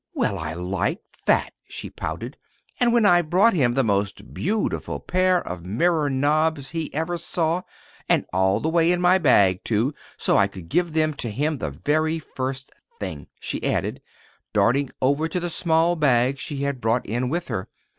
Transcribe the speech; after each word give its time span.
Well, 0.15 0.39
I 0.39 0.53
like 0.53 1.01
that," 1.27 1.51
she 1.67 1.91
pouted;" 1.91 2.35
and 2.79 2.91
when 2.91 3.05
I've 3.05 3.29
brought 3.29 3.53
him 3.53 3.75
the 3.75 3.83
most 3.83 4.33
beautiful 4.33 4.99
pair 4.99 5.47
of 5.47 5.63
mirror 5.63 6.09
knobs 6.09 6.71
he 6.71 6.91
ever 6.91 7.17
saw, 7.19 7.61
and 8.09 8.25
all 8.33 8.59
the 8.59 8.67
way 8.69 8.91
in 8.91 8.99
my 8.99 9.19
bag, 9.19 9.63
too, 9.63 9.93
so 10.17 10.37
I 10.37 10.47
could 10.47 10.69
give 10.69 10.93
them 10.93 11.13
to 11.21 11.29
him 11.29 11.59
the 11.59 11.69
very 11.69 12.17
first 12.17 12.71
thing," 12.99 13.27
she 13.39 13.63
added, 13.63 14.01
darting 14.53 14.89
over 15.03 15.27
to 15.27 15.39
the 15.39 15.49
small 15.51 15.95
bag 15.95 16.39
she 16.39 16.63
had 16.63 16.81
brought 16.81 17.05
in 17.05 17.29
with 17.29 17.49
her. 17.49 17.69